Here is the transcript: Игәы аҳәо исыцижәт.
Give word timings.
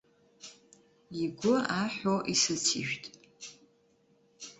Игәы 1.21 1.55
аҳәо 1.81 2.15
исыцижәт. 2.33 3.03